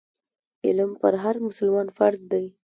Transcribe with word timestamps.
علم 0.65 0.91
پر 1.01 1.13
هر 1.23 1.35
مسلمان 1.47 1.87
فرض 1.97 2.21
دی. 2.31 2.45